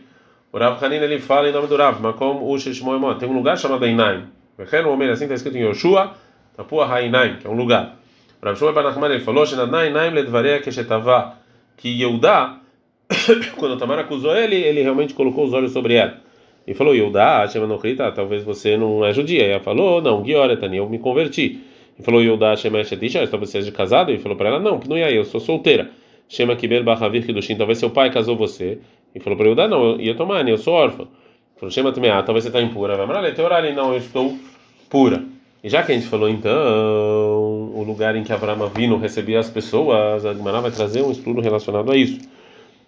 O 0.51 0.57
Rav 0.57 0.83
Hanin 0.83 0.97
ele 0.97 1.19
fala 1.19 1.49
em 1.49 1.51
nome 1.51 1.67
do 1.67 1.75
Rav, 1.75 1.99
Makom 2.01 2.51
Ush 2.51 2.81
Moemot, 2.81 3.19
tem 3.19 3.27
um 3.27 3.33
lugar 3.33 3.57
chamado 3.57 3.85
Einaim. 3.85 4.25
Vechen 4.57 4.85
o 4.85 4.91
homem 4.91 5.09
assim 5.09 5.25
está 5.25 5.35
escrito 5.35 5.57
em 5.57 5.61
Yoshua, 5.61 6.13
Tapua 6.55 6.85
Hainaim, 6.85 7.37
que 7.37 7.47
é 7.47 7.49
um 7.49 7.55
lugar. 7.55 7.97
O 8.41 8.45
Rav 8.45 8.55
Shmuel 8.55 8.73
Banachman 8.73 9.11
ele 9.11 9.19
falou: 9.19 9.45
Shenadna 9.45 9.85
Einaim 9.85 10.11
Ledvarei 10.11 10.59
Keshetavá, 10.59 11.35
que 11.75 11.89
Yehudá 11.89 12.59
quando 13.57 13.77
Tamar 13.77 13.99
acusou 13.99 14.35
ele, 14.35 14.55
ele 14.55 14.81
realmente 14.81 15.13
colocou 15.13 15.45
os 15.45 15.53
olhos 15.53 15.71
sobre 15.71 15.95
ela. 15.95 16.17
E 16.65 16.73
falou, 16.73 16.93
Yodá, 16.93 17.47
Shemanokrita, 17.47 18.11
talvez 18.11 18.43
você 18.43 18.75
não 18.75 19.05
é 19.05 19.13
judia. 19.13 19.45
E 19.45 19.51
ela 19.51 19.59
falou, 19.61 20.01
não, 20.01 20.23
Gioretani, 20.25 20.77
eu 20.77 20.89
me 20.89 20.99
converti. 20.99 21.61
E 21.99 22.03
falou, 22.03 22.21
Yodá, 22.21 22.55
Shemeshetisha, 22.55 23.27
talvez 23.27 23.49
você 23.49 23.59
seja 23.61 23.71
casado. 23.71 24.11
E 24.11 24.17
falou 24.17 24.37
para 24.37 24.49
ela, 24.49 24.59
não, 24.59 24.79
não 24.87 24.95
é 24.95 25.11
eu 25.11 25.25
sou 25.25 25.39
solteira. 25.39 25.89
Shema 26.29 26.55
Kiber 26.55 26.83
Bahavir 26.83 27.25
Kidushin, 27.25 27.55
talvez 27.55 27.79
seu 27.79 27.89
pai 27.89 28.11
casou 28.11 28.35
você. 28.35 28.79
E 29.15 29.19
falou 29.19 29.37
para 29.37 29.47
Yodá, 29.47 29.67
não, 29.67 29.99
eu 29.99 30.15
tomar, 30.15 30.47
eu 30.47 30.57
sou 30.57 30.73
órfã. 30.73 31.07
Falou, 31.55 31.71
Shema 31.71 31.91
Tmea, 31.91 32.21
talvez 32.23 32.43
você 32.43 32.49
está 32.49 32.61
impura. 32.61 32.95
Vai 32.95 33.07
falar, 33.07 33.31
Teorali, 33.31 33.73
não, 33.73 33.93
eu 33.93 33.97
estou 33.97 34.37
pura. 34.89 35.23
E 35.63 35.69
já 35.69 35.81
que 35.81 35.91
a 35.91 35.95
gente 35.95 36.07
falou 36.07 36.29
então 36.29 37.71
o 37.73 37.83
lugar 37.85 38.15
em 38.15 38.23
que 38.23 38.31
Avraham 38.31 38.63
Avinu 38.63 38.97
recebia 38.97 39.39
as 39.39 39.49
pessoas, 39.49 40.23
a 40.25 40.33
Gemara 40.33 40.61
vai 40.61 40.71
trazer 40.71 41.01
um 41.01 41.11
estudo 41.11 41.41
relacionado 41.41 41.91
a 41.91 41.97
isso. 41.97 42.19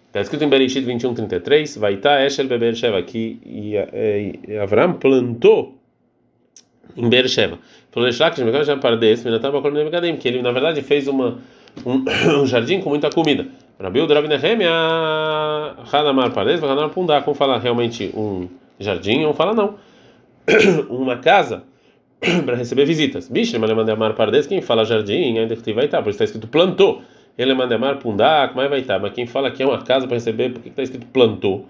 Está 0.08 0.22
escrito 0.22 0.44
em 0.44 0.50
Bereshit 0.50 0.86
21, 0.86 1.14
33, 1.14 1.78
vai 1.78 1.96
estar 1.96 2.26
Eshel 2.26 2.48
Beber 2.48 2.76
Sheva, 2.76 3.02
que 3.02 3.76
Avram 4.62 4.94
plantou 4.94 5.76
em 6.96 7.10
Beersheba. 7.10 7.60
Que 10.18 10.28
ele 10.28 10.42
na 10.42 10.52
verdade 10.52 10.82
fez 10.82 11.08
uma, 11.08 11.40
um, 11.86 12.04
um 12.42 12.46
jardim 12.46 12.82
com 12.82 12.90
muita 12.90 13.10
comida. 13.10 13.48
Rabiu 13.80 14.06
Drabi 14.06 14.28
Nehemia, 14.28 14.70
Hanamar 15.92 16.32
Pardes, 16.32 16.62
Hanamar 16.62 16.90
Pundá, 16.90 17.22
como 17.22 17.36
fala 17.36 17.58
realmente 17.58 18.12
um 18.14 18.48
jardim, 18.80 19.24
ou 19.24 19.34
fala 19.34 19.54
não. 19.54 19.76
uma 20.90 21.18
casa 21.18 21.64
para 22.46 22.56
receber 22.56 22.86
visitas. 22.86 23.30
Bicho, 23.30 23.58
mas 23.60 23.72
Amar 23.72 24.14
Pardes, 24.14 24.46
quem 24.46 24.62
fala 24.62 24.84
jardim, 24.84 25.38
ainda 25.38 25.56
que 25.56 25.74
vai 25.74 25.86
estar, 25.86 26.02
por 26.02 26.10
isso 26.10 26.22
está 26.22 26.26
escrito 26.26 26.48
plantou. 26.48 27.02
Ele 27.38 27.54
mandamar 27.54 28.00
pundak, 28.00 28.54
mas 28.54 28.70
vai 28.70 28.82
estar. 28.82 29.00
Mas 29.00 29.14
quem 29.14 29.26
fala 29.26 29.50
que 29.50 29.64
é 29.64 29.66
uma 29.66 29.82
casa 29.82 30.06
para 30.06 30.16
receber, 30.16 30.52
por 30.52 30.62
que 30.62 30.68
está 30.70 30.84
escrito 30.84 31.08
plantou? 31.08 31.66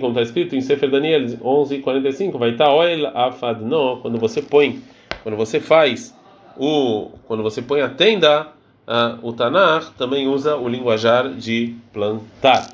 Como 0.00 0.12
está 0.12 0.22
escrito 0.22 0.56
em 0.56 0.60
Sefer 0.60 0.90
Daniel 0.90 1.24
11:45, 1.24 2.36
vai 2.36 2.50
estar 2.50 2.72
oil 2.72 3.06
afadno, 3.14 3.98
quando 4.02 4.18
você 4.18 4.42
põe, 4.42 4.80
quando 5.22 5.36
você 5.36 5.60
faz 5.60 6.14
o, 6.56 7.10
quando 7.26 7.42
você 7.42 7.62
põe 7.62 7.80
a 7.80 7.88
tenda, 7.88 8.48
uh, 8.86 9.18
o 9.22 9.32
Tanar 9.32 9.92
também 9.96 10.26
usa 10.26 10.56
o 10.56 10.68
linguajar 10.68 11.28
de 11.30 11.76
plantar. 11.92 12.70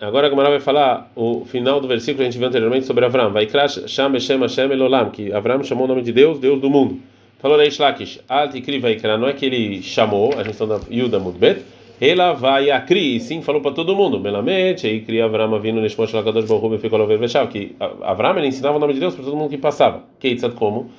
Agora 0.00 0.26
a 0.26 0.30
Gamara 0.30 0.50
vai 0.50 0.60
falar 0.60 1.10
o 1.14 1.44
final 1.44 1.80
do 1.80 1.88
versículo 1.88 2.18
que 2.18 2.22
a 2.22 2.24
gente 2.26 2.38
viu 2.38 2.48
anteriormente 2.48 2.84
sobre 2.84 3.04
Avram. 3.04 3.32
Vai 3.32 3.46
crash 3.46 3.84
Sham 3.86 4.12
Hashem 4.12 4.40
Hashem 4.40 4.70
Elolam, 4.72 5.10
que 5.10 5.32
Avram 5.32 5.62
chamou 5.62 5.84
o 5.84 5.88
nome 5.88 6.02
de 6.02 6.12
Deus, 6.12 6.38
Deus 6.38 6.60
do 6.60 6.68
mundo. 6.68 7.00
Falou 7.38 7.58
Reish 7.58 7.78
Lakish, 7.78 8.20
Alt 8.28 8.54
Ikri 8.54 8.78
Vaikra, 8.78 9.18
não 9.18 9.28
é 9.28 9.34
que 9.34 9.44
ele 9.44 9.82
chamou, 9.82 10.32
a 10.32 10.42
gente 10.42 10.52
está 10.52 10.64
da 10.64 10.80
Yuda 10.90 11.18
Mudbet, 11.18 11.62
ela 12.00 12.32
vai 12.32 12.70
a 12.70 12.80
Kri, 12.80 13.20
sim, 13.20 13.40
falou 13.40 13.60
para 13.60 13.72
todo 13.72 13.94
mundo, 13.94 14.18
Melamet, 14.18 14.86
aí 14.86 15.00
cria 15.00 15.26
Avram 15.26 15.58
vindo 15.60 15.80
neste 15.80 15.98
monte 15.98 16.14
Lakadosh 16.14 16.46
Baruch 16.46 16.78
ficou 16.78 16.98
lá 16.98 17.04
Vechav, 17.04 17.48
que 17.48 17.76
Avram 18.02 18.36
ele 18.38 18.48
ensinava 18.48 18.76
o 18.76 18.80
nome 18.80 18.94
de 18.94 19.00
Deus 19.00 19.14
para 19.14 19.24
todo 19.24 19.36
mundo 19.36 19.48
que 19.50 19.58
passava. 19.58 20.02
Keitzat 20.18 20.54
como? 20.54 20.90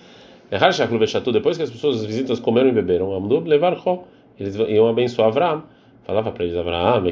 Errar 0.52 0.72
Shaklu 0.72 0.98
Vechatu, 0.98 1.32
depois 1.32 1.58
que 1.58 1.64
as 1.64 1.72
pessoas 1.72 2.06
visitas 2.06 2.40
comeram 2.40 2.70
e 2.70 2.72
beberam, 2.72 3.14
Amdu 3.14 3.40
Levar 3.42 3.76
eles 4.40 4.56
iam 4.56 4.88
abençoar 4.88 5.28
Avram, 5.28 5.64
falava 6.04 6.32
para 6.32 6.44
eles, 6.46 6.56
Abraão, 6.56 7.04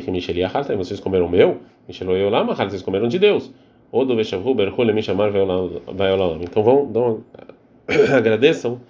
vocês 0.77 0.99
comeram 0.99 1.27
meu? 1.27 1.59
vocês 1.87 2.81
comeram 2.81 3.07
de 3.07 3.19
Deus. 3.19 3.51
Ou 3.91 4.05
do 4.05 4.15
Veshavru, 4.15 4.55
Berhul, 4.55 4.93
Mishamar, 4.93 5.31
Vaiolam. 5.31 6.39
Então 6.41 6.63
vão, 6.63 6.91
dão, 6.91 7.23
agradeçam 8.15 8.81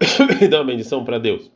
e 0.40 0.48
dão 0.48 0.60
uma 0.60 0.66
bendição 0.66 1.04
para 1.04 1.18
Deus. 1.18 1.50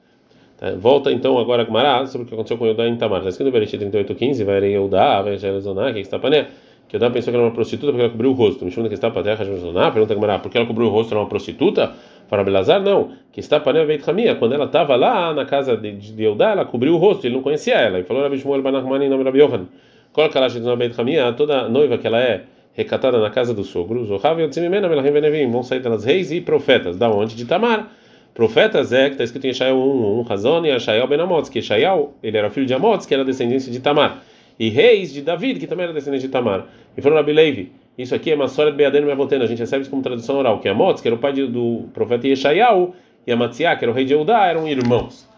Tá? 0.56 0.72
Volta 0.72 1.10
então 1.12 1.38
agora 1.38 1.62
a 1.62 1.64
Gmará 1.64 2.06
sobre 2.06 2.24
o 2.24 2.28
que 2.28 2.34
aconteceu 2.34 2.56
com 2.56 2.66
Yodá 2.66 2.86
em 2.86 2.96
Tamar. 2.96 3.18
Está 3.18 3.30
escrito 3.30 3.46
no 3.46 3.52
Bereshit 3.52 3.78
38:15, 3.78 4.44
vai 4.44 4.72
Yodá, 4.72 5.22
vai 5.22 5.36
Jelezoná, 5.36 5.92
que 5.92 6.00
está 6.00 6.18
pané. 6.18 6.48
Que 6.88 6.96
Yodá 6.96 7.10
pensou 7.10 7.32
que 7.32 7.36
era 7.36 7.46
uma 7.46 7.54
prostituta 7.54 7.92
porque 7.92 8.02
ela 8.02 8.10
cobriu 8.10 8.30
o 8.30 8.34
rosto. 8.34 8.64
Me 8.64 8.70
chama 8.70 8.88
que 8.88 8.94
está 8.94 9.10
terra, 9.10 9.44
Jelezoná, 9.44 9.90
pergunta 9.90 10.14
Gmará, 10.14 10.38
por 10.38 10.50
que 10.50 10.58
ela 10.58 10.66
cobriu 10.66 10.86
o 10.88 10.90
rosto 10.90 11.12
era 11.12 11.20
uma 11.20 11.28
prostituta? 11.28 11.92
Para 12.28 12.42
Belazar, 12.42 12.82
não. 12.82 13.10
Que 13.32 13.40
está 13.40 13.60
pané, 13.60 13.84
Beit 13.84 14.08
Hamia. 14.08 14.34
Quando 14.36 14.54
ela 14.54 14.64
estava 14.64 14.96
lá 14.96 15.34
na 15.34 15.44
casa 15.44 15.76
de, 15.76 15.92
de 15.92 16.24
Yodá, 16.24 16.52
ela 16.52 16.64
cobriu 16.64 16.94
o 16.94 16.96
rosto, 16.96 17.26
ele 17.26 17.34
não 17.34 17.42
conhecia 17.42 17.74
ela. 17.74 17.98
E 17.98 18.04
falou 18.04 18.22
Rabi 18.22 18.38
Shmuel 18.38 18.62
Banachmani 18.62 19.06
em 19.06 19.08
nome 19.08 19.22
de 19.22 19.28
Rabi 19.28 19.40
Yohan. 19.40 19.66
Coloca 20.12 20.38
ela 20.38 20.48
no 20.48 20.76
Beit 20.76 20.98
Hamia, 20.98 21.32
toda 21.32 21.68
noiva 21.68 21.98
que 21.98 22.06
ela 22.06 22.20
é 22.20 22.44
recatada 22.74 23.18
na 23.20 23.30
casa 23.30 23.54
do 23.54 23.62
sogro, 23.64 24.04
Zohav 24.04 24.40
e 24.40 24.44
Otzimimena, 24.44 24.88
Melahim 24.88 25.12
Venevim, 25.12 25.50
vão 25.50 25.62
sair 25.62 25.80
delas 25.80 26.04
reis 26.04 26.32
e 26.32 26.40
profetas. 26.40 26.96
Da 26.96 27.08
onde? 27.08 27.36
De 27.36 27.44
Tamar. 27.44 27.88
Profetas 28.34 28.92
é 28.92 29.06
que 29.06 29.12
está 29.12 29.22
escrito 29.22 29.44
em 29.44 29.48
Yeshayahu 29.48 29.78
1, 29.78 30.20
1 30.20 30.22
Razon 30.22 30.66
e 30.66 30.68
Yeshayahu 30.70 31.06
Ben 31.06 31.20
Amotz, 31.20 31.48
que 31.48 31.60
Yeshayahu, 31.60 32.14
ele 32.20 32.36
era 32.36 32.50
filho 32.50 32.66
de 32.66 32.74
Amotz, 32.74 33.06
que 33.06 33.14
era 33.14 33.24
descendente 33.24 33.70
de 33.70 33.78
Tamar. 33.78 34.24
E 34.58 34.68
reis 34.68 35.12
de 35.12 35.22
David, 35.22 35.60
que 35.60 35.68
também 35.68 35.84
era 35.84 35.92
descendente 35.92 36.22
de 36.22 36.28
Tamar. 36.28 36.66
E 36.96 37.00
foram 37.00 37.14
Rabi 37.14 37.32
Levi. 37.32 37.72
Isso 37.96 38.12
aqui 38.12 38.32
é 38.32 38.44
história 38.44 38.72
de 38.72 38.76
Beadeno 38.76 39.06
Mevotena, 39.06 39.44
a 39.44 39.46
gente 39.46 39.60
recebe 39.60 39.82
isso 39.82 39.90
como 39.90 40.02
tradução 40.02 40.36
oral, 40.36 40.58
que 40.58 40.68
Amotz, 40.68 41.00
que 41.00 41.06
era 41.06 41.14
o 41.14 41.18
pai 41.18 41.32
do 41.32 41.84
profeta 41.94 42.26
Yeshayahu, 42.26 42.92
e 43.24 43.32
Amatsiah, 43.32 43.76
que 43.76 43.84
era 43.84 43.92
o 43.92 43.94
rei 43.94 44.04
de 44.04 44.12
Eudá, 44.12 44.46
eram 44.46 44.66
irmãos. 44.66 45.28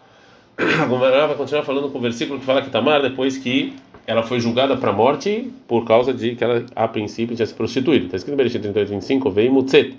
Agora 0.81 1.27
vai 1.27 1.37
continuar 1.37 1.63
falando 1.63 1.89
com 1.89 1.99
o 1.99 2.01
versículo 2.01 2.39
que 2.39 2.45
fala 2.45 2.63
que 2.63 2.71
Tamar, 2.71 3.03
depois 3.03 3.37
que 3.37 3.73
ela 4.07 4.23
foi 4.23 4.39
julgada 4.39 4.75
para 4.75 4.89
a 4.89 4.93
morte 4.93 5.51
por 5.67 5.85
causa 5.85 6.11
de 6.13 6.33
que 6.33 6.43
ela, 6.43 6.65
a 6.75 6.87
princípio, 6.87 7.35
tinha 7.35 7.45
se 7.45 7.53
prostituído. 7.53 8.05
Está 8.05 8.17
escrito 8.17 8.33
em 8.33 8.37
Bereshit 8.37 8.61
38, 8.61 8.89
25, 8.89 9.29
veio 9.29 9.53
Mutzet. 9.53 9.95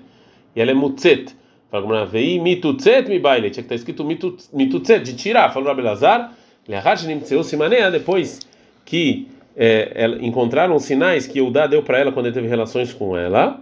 E 0.53 0.59
ela 0.59 0.71
é 0.71 0.73
Mutzet. 0.73 1.33
Fala 1.71 2.05
veio 2.05 2.41
Mitutzet 2.41 3.07
mi 3.07 3.19
baile. 3.19 3.49
Tinha 3.49 3.63
que 3.63 3.73
estar 3.73 3.75
escrito 3.75 4.05
Mitutzet, 4.53 5.03
de 5.03 5.15
tirar. 5.15 5.51
Falou 5.51 5.69
Rabi 5.69 5.81
Lazar. 5.81 6.33
Depois 7.91 8.39
que 8.85 9.27
é, 9.55 10.17
encontraram 10.21 10.77
sinais 10.79 11.25
que 11.25 11.39
Eudá 11.39 11.67
deu 11.67 11.81
para 11.83 11.99
ela 11.99 12.11
quando 12.11 12.27
ele 12.27 12.35
teve 12.35 12.47
relações 12.47 12.93
com 12.93 13.17
ela, 13.17 13.59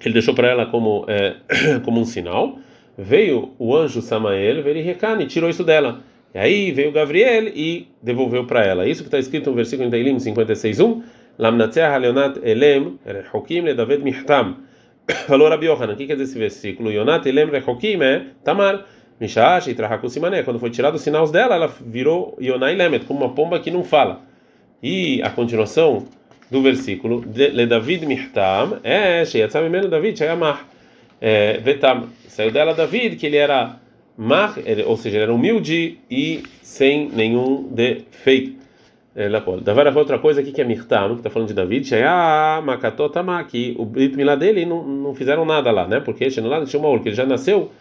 ele 0.00 0.14
deixou 0.14 0.34
para 0.34 0.48
ela 0.48 0.66
como, 0.66 1.04
é, 1.08 1.36
como 1.84 2.00
um 2.00 2.04
sinal, 2.04 2.58
veio 2.96 3.50
o 3.58 3.74
anjo 3.74 4.00
Samael, 4.00 4.62
veio 4.62 4.96
e 5.20 5.26
tirou 5.26 5.50
isso 5.50 5.64
dela. 5.64 6.00
E 6.34 6.38
aí 6.38 6.70
veio 6.70 6.92
Gabriel 6.92 7.48
e 7.48 7.88
devolveu 8.02 8.46
para 8.46 8.64
ela. 8.64 8.86
Isso 8.86 9.02
que 9.02 9.08
está 9.08 9.18
escrito 9.18 9.50
no 9.50 9.56
versículo 9.56 9.88
em 9.88 9.90
Teilim 9.90 10.16
56:1, 10.16 11.02
Lamnatzeah 11.38 11.96
Leonat 11.96 12.38
Elem 12.42 12.98
Rehokim 13.04 13.62
le 13.62 13.74
David 13.74 14.02
Mihtam. 14.02 14.56
Falou 15.26 15.48
Rabi 15.48 15.66
Yohanan, 15.66 15.92
o 15.92 15.96
que 15.96 16.06
quer 16.06 16.16
dizer 16.16 16.24
esse 16.24 16.38
versículo? 16.38 16.90
Yonat 16.90 17.26
Elem 17.26 17.48
Rehokim 17.50 18.02
é 18.02 18.26
Tamar. 18.42 18.84
Mishash 19.18 19.68
e 19.68 19.74
Trahakusimané. 19.74 20.42
Quando 20.42 20.58
foi 20.58 20.68
tirado 20.68 20.96
os 20.96 21.00
sinais 21.02 21.30
dela, 21.30 21.54
ela 21.54 21.72
virou 21.80 22.36
Yonai 22.40 22.74
Lemet, 22.74 23.06
como 23.06 23.24
uma 23.24 23.34
pomba 23.34 23.58
que 23.58 23.70
não 23.70 23.82
fala. 23.82 24.20
E 24.82 25.22
a 25.22 25.30
continuação 25.30 26.04
do 26.50 26.60
versículo, 26.60 27.24
Le 27.34 27.66
David 27.66 28.04
Mihtam, 28.04 28.78
é 28.84 29.24
Sheyatzam 29.24 29.62
Mimeno 29.62 29.88
David 29.88 30.18
Shayamah. 30.18 30.60
Vetam, 31.62 32.08
saiu 32.28 32.50
dela 32.50 32.74
David, 32.74 33.16
que 33.16 33.24
ele 33.24 33.38
era 33.38 33.80
mar, 34.18 34.54
ou 34.86 34.96
seja, 34.98 35.16
ele 35.16 35.22
era 35.24 35.34
humilde 35.34 35.98
e 36.10 36.42
sem 36.60 37.08
nenhum 37.08 37.68
defeito. 37.70 38.65
Davar 39.62 39.86
é 39.86 39.90
outra 39.90 40.18
coisa 40.18 40.42
aqui 40.42 40.52
que 40.52 40.60
é 40.60 40.64
Mirtam, 40.64 41.14
que 41.14 41.20
está 41.20 41.30
falando 41.30 41.48
de 41.48 41.54
David, 41.54 41.90
ah, 42.04 42.60
Makatotama, 42.62 43.42
que 43.44 43.74
o 43.78 43.86
Brit 43.86 44.14
Milá 44.14 44.34
dele 44.34 44.66
não, 44.66 44.86
não 44.86 45.14
fizeram 45.14 45.46
nada 45.46 45.70
lá, 45.70 45.88
né? 45.88 46.00
Porque 46.00 46.30
Shenolad 46.30 46.68
Shemaul, 46.68 47.00
que 47.00 47.08
ele 47.08 47.16
já 47.16 47.24
nasceu 47.24 47.72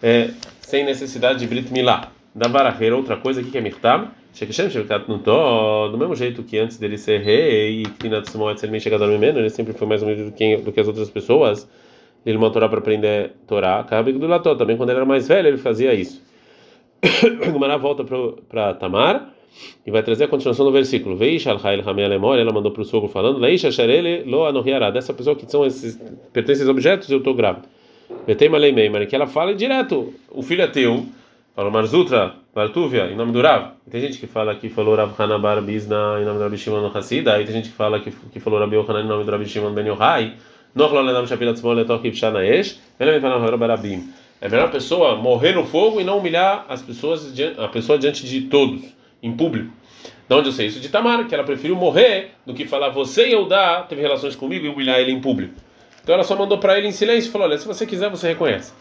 é, 0.00 0.30
sem 0.60 0.84
necessidade 0.84 1.40
de 1.40 1.46
Brit 1.48 1.72
Milá. 1.72 2.12
Davar 2.32 2.80
outra 2.92 3.16
coisa 3.16 3.40
aqui 3.40 3.50
que 3.50 3.58
é 3.58 3.60
Mirtam, 3.60 4.08
Shekeshem 4.32 4.70
Shekat 4.70 5.06
do 5.06 5.98
mesmo 5.98 6.14
jeito 6.14 6.44
que 6.44 6.56
antes 6.56 6.78
dele 6.78 6.98
ser 6.98 7.20
rei 7.20 7.80
e 7.80 7.82
Tinat 7.84 8.30
Shmoet 8.30 8.60
Selmin 8.60 8.78
Chegador 8.78 9.08
Mimeno, 9.08 9.40
ele 9.40 9.50
sempre 9.50 9.72
foi 9.72 9.88
mais 9.88 10.04
humilde 10.04 10.22
do 10.22 10.32
que, 10.32 10.56
do 10.58 10.70
que 10.70 10.78
as 10.78 10.86
outras 10.86 11.10
pessoas 11.10 11.68
ele 12.24 12.36
uma 12.36 12.50
Torá 12.50 12.68
para 12.68 12.78
aprender 12.78 13.32
Torá, 13.46 13.82
cabe 13.84 14.12
do 14.12 14.26
Lató. 14.26 14.54
Também 14.54 14.76
quando 14.76 14.90
ele 14.90 14.98
era 14.98 15.06
mais 15.06 15.26
velho, 15.26 15.48
ele 15.48 15.56
fazia 15.56 15.94
isso. 15.94 16.22
Gumará 17.52 17.76
volta 17.76 18.04
para 18.48 18.74
Tamar 18.74 19.30
e 19.86 19.90
vai 19.90 20.02
trazer 20.02 20.24
a 20.24 20.28
continuação 20.28 20.64
do 20.64 20.72
versículo. 20.72 21.16
Veisha 21.16 21.50
al-Hail 21.50 21.88
Hamei 21.88 22.04
ela 22.04 22.52
mandou 22.52 22.70
para 22.72 22.82
o 22.82 22.84
sogro 22.84 23.08
falando: 23.08 23.38
Leisha 23.38 23.70
Sharele 23.70 24.24
lo 24.24 24.44
anohiará. 24.44 24.90
Dessa 24.90 25.14
pessoa 25.14 25.36
que 25.36 25.50
são 25.50 25.64
esses, 25.64 25.96
pertencem 26.32 26.62
esses 26.62 26.68
objetos, 26.68 27.10
eu 27.10 27.18
estou 27.18 27.34
grávida. 27.34 27.68
Betei 28.26 28.48
Malei 28.48 28.72
mas 28.88 29.08
que 29.08 29.14
ela 29.14 29.26
fala 29.26 29.54
direto: 29.54 30.12
o 30.30 30.42
filho 30.42 30.62
é 30.62 30.66
teu. 30.66 31.06
Fala 31.54 31.70
Marzutra, 31.70 32.34
Bartuvia, 32.54 33.06
em 33.06 33.16
nome 33.16 33.32
do 33.32 33.40
Rav. 33.40 33.72
Tem 33.90 33.98
gente 33.98 34.18
que 34.18 34.26
fala 34.26 34.54
que 34.54 34.68
falou 34.68 34.94
Rav 34.94 35.12
Hanabar 35.18 35.62
Bizna 35.62 36.18
em 36.20 36.24
nome 36.26 36.36
do 36.36 36.44
Rabi 36.44 36.58
Shimon 36.58 36.82
no 36.82 36.94
Hassida. 36.94 37.32
Aí 37.32 37.46
tem 37.46 37.54
gente 37.54 37.70
que 37.70 37.74
fala 37.74 37.98
que, 37.98 38.10
que 38.10 38.38
falou 38.38 38.60
Rabi 38.60 38.76
Yohanan 38.76 39.00
em 39.00 39.08
nome 39.08 39.24
do 39.24 39.30
Rabi 39.30 39.46
Shimon 39.46 39.72
Ben 39.72 39.86
Yohai. 39.86 40.34
É 44.38 44.48
melhor 44.50 44.66
a 44.66 44.68
pessoa 44.68 45.16
morrer 45.16 45.52
no 45.54 45.64
fogo 45.64 45.98
e 45.98 46.04
não 46.04 46.18
humilhar 46.18 46.66
as 46.68 46.82
pessoas, 46.82 47.32
a 47.56 47.68
pessoa 47.68 47.98
diante 47.98 48.26
de 48.26 48.42
todos, 48.42 48.82
em 49.26 49.32
público. 49.32 49.70
De 50.28 50.34
onde 50.34 50.48
eu 50.48 50.52
sei 50.52 50.66
isso? 50.66 50.80
De 50.80 50.88
Tamar, 50.88 51.26
que 51.26 51.34
ela 51.34 51.44
preferiu 51.44 51.76
morrer 51.76 52.30
do 52.44 52.52
que 52.52 52.66
falar 52.66 52.88
você 52.88 53.28
e 53.28 53.32
eu 53.32 53.46
dá, 53.46 53.82
teve 53.82 54.02
relações 54.02 54.34
comigo 54.34 54.66
e 54.66 54.68
humilhar 54.68 54.98
ele 54.98 55.12
em 55.12 55.20
público. 55.20 55.54
Então 56.02 56.14
ela 56.14 56.24
só 56.24 56.36
mandou 56.36 56.58
para 56.58 56.78
ele 56.78 56.88
em 56.88 56.92
silêncio 56.92 57.28
e 57.28 57.32
falou: 57.32 57.46
Olha, 57.46 57.58
se 57.58 57.66
você 57.66 57.86
quiser, 57.86 58.10
você 58.10 58.28
reconhece. 58.28 58.72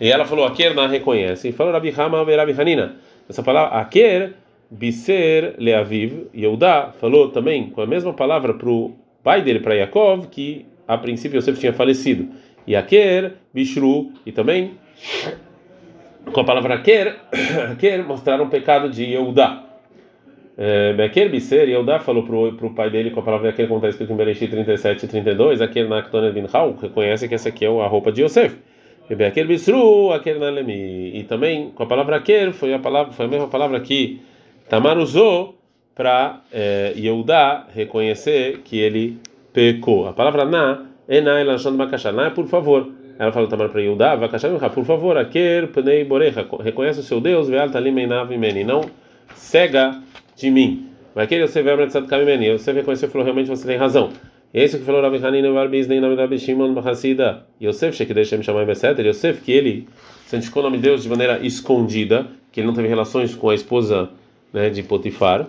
E 0.00 0.10
ela 0.10 0.24
falou: 0.24 0.44
Aker 0.46 0.74
na 0.74 0.86
reconhece. 0.86 1.48
E 1.48 1.52
falou 1.52 1.72
Rabi 1.72 1.94
Hama 1.96 2.24
Rabi 2.24 2.52
Hanina. 2.58 2.96
Essa 3.28 3.42
palavra, 3.42 3.78
Aker, 3.78 4.34
Biser, 4.70 5.54
Leaviv, 5.58 6.26
Yehudá, 6.34 6.92
falou 7.00 7.30
também 7.30 7.70
com 7.70 7.80
a 7.80 7.86
mesma 7.86 8.12
palavra 8.12 8.54
para 8.54 8.68
o 8.68 8.94
pai 9.22 9.40
dele, 9.40 9.60
para 9.60 9.74
Yaakov, 9.74 10.28
que 10.28 10.66
a 10.86 10.98
princípio 10.98 11.38
Yosef 11.38 11.58
tinha 11.58 11.72
falecido. 11.72 12.28
E 12.66 12.76
Aker, 12.76 13.32
Bishru, 13.52 14.12
e 14.26 14.32
também 14.32 14.72
com 16.32 16.40
a 16.40 16.44
palavra 16.44 16.74
Aker, 16.74 17.16
Aker 17.72 18.06
mostraram 18.06 18.44
o 18.44 18.48
pecado 18.48 18.90
de 18.90 19.04
Yehudá. 19.04 19.63
Beker 20.96 21.30
Biser, 21.30 21.68
Yehudá 21.68 21.98
falou 21.98 22.22
para 22.22 22.66
o 22.66 22.74
pai 22.74 22.88
dele 22.88 23.10
com 23.10 23.20
a 23.20 23.22
palavra 23.24 23.50
Aker, 23.50 23.66
como 23.66 23.78
está 23.78 23.88
escrito 23.88 24.12
em 24.12 24.16
Bereshit 24.16 24.48
37 24.48 25.04
e 25.04 25.08
32, 25.08 25.60
Aker 25.60 25.88
Naktonet 25.88 26.32
Bin 26.32 26.46
Hau, 26.52 26.76
reconhece 26.80 27.28
que 27.28 27.34
essa 27.34 27.48
aqui 27.48 27.64
é 27.64 27.68
a 27.68 27.86
roupa 27.88 28.12
de 28.12 28.22
Yosef. 28.22 28.56
Beker 29.08 29.46
Bisru, 29.46 30.12
Aker 30.12 30.38
Nalemi. 30.38 31.18
E 31.18 31.24
também 31.24 31.70
com 31.70 31.82
a 31.82 31.86
palavra 31.86 32.16
Aker, 32.16 32.52
foi 32.52 32.72
a, 32.72 32.78
palavra, 32.78 33.12
foi 33.12 33.26
a 33.26 33.28
mesma 33.28 33.48
palavra 33.48 33.80
que 33.80 34.20
Tamar 34.68 34.96
usou 34.96 35.56
para 35.94 36.42
eh, 36.52 36.94
Yehudá 36.96 37.66
reconhecer 37.74 38.60
que 38.64 38.78
ele 38.78 39.18
pecou. 39.52 40.06
A 40.06 40.12
palavra 40.12 40.44
na 40.44 40.86
é 41.08 41.20
na 41.20 41.40
elashon 41.40 41.76
bakashá. 41.76 42.12
Na 42.12 42.26
é 42.26 42.30
por 42.30 42.46
favor. 42.46 42.92
Ela 43.18 43.30
falou 43.30 43.48
também 43.48 43.68
para 43.68 43.80
Yudá, 43.80 44.16
bakashá 44.16 44.48
por 44.70 44.84
favor, 44.84 45.16
aker 45.16 45.68
pnei 45.68 46.02
borecha, 46.02 46.44
reconhece 46.60 46.98
o 46.98 47.02
seu 47.02 47.20
Deus, 47.20 47.48
veal 47.48 47.70
talim 47.70 47.96
einav 47.96 48.32
imeni, 48.32 48.64
não 48.64 48.80
cega 49.34 50.02
de 50.36 50.50
mim. 50.50 50.88
Vai 51.14 51.26
querer 51.26 51.46
você 51.46 51.62
ver 51.62 51.80
a 51.80 52.02
kamimeni. 52.02 52.50
Você 52.52 52.72
reconheceu 52.72 53.08
e 53.08 53.12
falou 53.12 53.24
realmente 53.24 53.48
você 53.48 53.66
tem 53.66 53.76
razão. 53.76 54.10
Esse 54.52 54.78
que 54.78 54.84
falou 54.84 55.02
Rabi 55.02 55.24
Hanina 55.24 55.52
Barbiz 55.52 55.88
nem 55.88 56.00
nome 56.00 56.14
Rabi 56.14 56.38
Shimon 56.38 56.74
Bahassida. 56.74 57.44
Yosef 57.60 57.96
Shekideshem 57.96 58.42
Shammai 58.42 58.64
Beseter. 58.64 59.04
Yosef 59.06 59.40
que 59.42 59.50
ele 59.50 59.88
santificou 60.26 60.62
o 60.62 60.66
nome 60.66 60.76
de 60.78 60.84
Deus 60.84 61.02
de 61.02 61.08
maneira 61.08 61.38
escondida, 61.44 62.26
que 62.52 62.60
ele 62.60 62.66
não 62.66 62.74
teve 62.74 62.88
relações 62.88 63.34
com 63.34 63.50
a 63.50 63.54
esposa 63.54 64.10
né, 64.52 64.70
de 64.70 64.82
Potifar. 64.82 65.48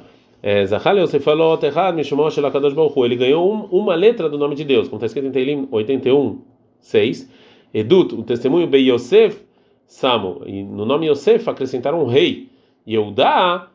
Zachal 0.68 0.98
Yosef 0.98 1.24
falou 1.24 1.58
Terrad 1.58 1.96
Mishumah 1.96 2.30
Shelakadosh 2.30 2.74
Baruch 2.74 3.00
Ele 3.00 3.16
ganhou 3.16 3.52
um, 3.52 3.66
uma 3.80 3.96
letra 3.96 4.30
do 4.30 4.38
nome 4.38 4.56
de 4.56 4.64
Deus, 4.64 4.88
como 4.88 4.98
está 4.98 5.08
escrito 5.08 5.28
em 5.28 5.32
Teilim 5.32 5.68
81, 5.72 6.42
6. 6.80 7.30
Edut, 7.74 8.14
o 8.14 8.24
testemunho 8.24 8.68
Be 8.68 8.78
Yosef 8.78 9.40
Samo. 9.88 10.42
E 10.46 10.64
no 10.64 10.86
nome 10.86 11.08
Yosef 11.08 11.50
acrescentaram 11.50 12.04
um 12.04 12.08
rei. 12.08 12.50
Yehudá, 12.88 13.68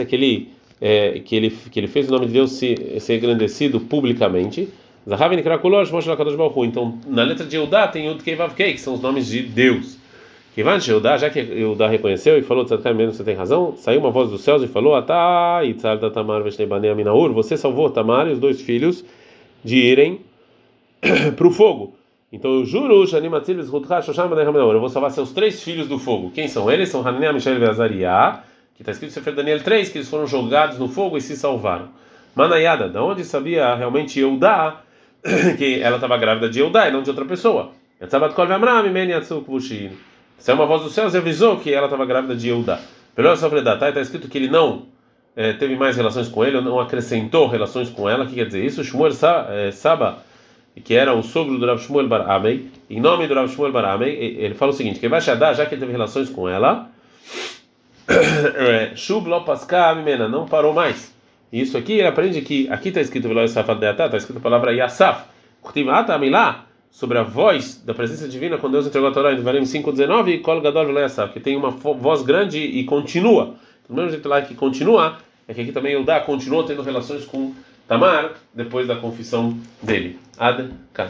é 0.00 0.04
que 0.04 0.14
ele, 0.14 0.48
é, 0.80 1.20
que, 1.20 1.36
ele, 1.36 1.50
que 1.50 1.80
ele 1.80 1.88
fez 1.88 2.08
o 2.08 2.12
nome 2.12 2.26
de 2.26 2.32
Deus 2.32 2.52
ser, 2.52 3.00
engrandecido 3.16 3.80
publicamente. 3.80 4.68
Então, 6.66 6.98
na 7.06 7.22
letra 7.24 7.46
de 7.46 7.56
Yehudá 7.56 7.88
tem 7.88 8.06
Yud 8.06 8.22
Keivav 8.22 8.54
Kei, 8.54 8.74
que 8.74 8.80
são 8.80 8.94
os 8.94 9.00
nomes 9.00 9.26
de 9.26 9.42
Deus. 9.42 9.98
Kivan 10.58 10.78
Eudá, 10.88 11.16
já 11.16 11.30
que 11.30 11.38
Eudá 11.38 11.86
reconheceu 11.86 12.36
e 12.36 12.42
falou, 12.42 12.66
mesmo 12.96 13.12
você 13.12 13.22
tem 13.22 13.36
razão, 13.36 13.76
saiu 13.76 14.00
uma 14.00 14.10
voz 14.10 14.28
dos 14.28 14.40
céus 14.40 14.60
e 14.60 14.66
falou, 14.66 14.96
Atá, 14.96 15.60
Itzar 15.64 16.00
da 16.00 16.10
Tamar 16.10 16.42
Veshnebane 16.42 16.88
Aminaur, 16.88 17.32
você 17.32 17.56
salvou 17.56 17.88
Tamar 17.90 18.26
e 18.26 18.32
os 18.32 18.40
dois 18.40 18.60
filhos 18.60 19.04
de 19.62 19.76
irem 19.76 20.20
para 21.36 21.46
o 21.46 21.52
fogo. 21.52 21.94
Então 22.30 22.52
eu 22.52 22.64
juro, 22.64 23.04
eu 23.04 24.80
vou 24.80 24.88
salvar 24.88 25.10
seus 25.10 25.32
três 25.32 25.62
filhos 25.62 25.88
do 25.88 25.98
fogo. 25.98 26.30
Quem 26.30 26.46
são 26.46 26.70
eles? 26.70 26.90
São 26.90 27.06
Hananiah, 27.06 27.32
Mishael 27.32 27.58
e 27.58 27.64
Azariah, 27.64 28.44
que 28.74 28.82
está 28.82 28.92
escrito 28.92 29.10
em 29.10 29.14
Sefer 29.14 29.34
Daniel 29.34 29.62
3, 29.62 29.88
que 29.88 29.98
eles 29.98 30.08
foram 30.08 30.26
jogados 30.26 30.78
no 30.78 30.88
fogo 30.88 31.16
e 31.16 31.20
se 31.20 31.36
salvaram. 31.36 31.88
Manayada, 32.34 32.88
da 32.88 33.02
onde 33.02 33.24
sabia 33.24 33.74
realmente 33.74 34.20
Eudá 34.20 34.82
que 35.56 35.80
ela 35.80 35.96
estava 35.96 36.16
grávida 36.18 36.48
de 36.48 36.60
Eudá 36.60 36.88
e 36.88 36.92
não 36.92 37.02
de 37.02 37.10
outra 37.10 37.24
pessoa? 37.24 37.72
Se 40.38 40.50
é 40.50 40.54
uma 40.54 40.66
voz 40.66 40.82
dos 40.82 40.92
céus, 40.92 41.14
avisou 41.14 41.58
que 41.58 41.72
ela 41.72 41.86
estava 41.86 42.04
grávida 42.04 42.36
de 42.36 42.48
Eudá. 42.48 42.78
Pelo 43.14 43.32
está 43.32 44.00
escrito 44.00 44.28
que 44.28 44.38
ele 44.38 44.48
não 44.48 44.86
é, 45.34 45.52
teve 45.52 45.74
mais 45.74 45.96
relações 45.96 46.28
com 46.28 46.44
ele, 46.44 46.60
não 46.60 46.78
acrescentou 46.78 47.48
relações 47.48 47.90
com 47.90 48.08
ela. 48.08 48.24
O 48.24 48.26
que 48.28 48.34
quer 48.34 48.46
dizer 48.46 48.64
isso? 48.64 48.84
Shmuel 48.84 49.12
é, 49.50 49.72
Saba, 49.72 50.18
que 50.80 50.94
era 50.94 51.14
o 51.14 51.22
sogro 51.22 51.58
do 51.58 51.66
Rav 51.66 51.78
Shmuel 51.80 52.08
Bar 52.08 52.30
Amei, 52.30 52.66
em 52.88 53.00
nome 53.00 53.26
do 53.26 53.34
Rav 53.34 53.48
Shmuel 53.48 53.72
Bar 53.72 53.84
Amei, 53.84 54.36
ele 54.38 54.54
fala 54.54 54.72
o 54.72 54.74
seguinte: 54.74 55.00
que 55.00 55.08
vai 55.08 55.20
já 55.20 55.36
que 55.36 55.74
ele 55.74 55.80
teve 55.80 55.92
relações 55.92 56.28
com 56.28 56.48
ela, 56.48 56.90
Shub 58.96 59.28
lo 59.28 59.44
não 60.28 60.46
parou 60.46 60.72
mais. 60.72 61.14
Isso 61.52 61.76
aqui 61.76 61.94
ele 61.94 62.06
aprende 62.06 62.42
que 62.42 62.68
aqui 62.70 62.88
está 62.88 63.00
escrito 63.00 63.28
Veloy 63.28 63.48
Safat 63.48 63.78
Deatá, 63.78 64.06
está 64.06 64.16
escrito 64.16 64.38
a 64.38 64.40
palavra 64.40 64.72
Yasaf. 64.72 65.24
Kurtimata 65.60 66.14
Amilá, 66.14 66.66
sobre 66.90 67.18
a 67.18 67.22
voz 67.22 67.82
da 67.84 67.92
presença 67.92 68.28
divina 68.28 68.58
quando 68.58 68.74
Deus 68.74 68.86
entregou 68.86 69.08
a 69.08 69.12
Torá 69.12 69.32
em 69.32 69.36
Devarim 69.36 69.64
5:19 69.64 70.34
e 70.34 70.38
Kol 70.38 70.60
Gadol 70.60 70.86
Veloy 70.86 71.02
Yasaf, 71.02 71.32
que 71.32 71.40
tem 71.40 71.56
uma 71.56 71.70
voz 71.70 72.22
grande 72.22 72.58
e 72.58 72.84
continua. 72.84 73.54
Do 73.88 73.94
mesmo 73.94 74.10
jeito 74.10 74.28
lá 74.28 74.42
que 74.42 74.54
continua, 74.54 75.18
é 75.46 75.54
que 75.54 75.60
aqui 75.62 75.72
também 75.72 75.94
Eudá 75.94 76.20
continuou 76.20 76.64
tendo 76.64 76.82
relações 76.82 77.24
com 77.24 77.54
Tamar 77.88 78.34
depois 78.54 78.86
da 78.86 78.96
confissão 78.96 79.58
dele. 79.82 80.20
Ad 80.38 80.70
Kan. 80.92 81.08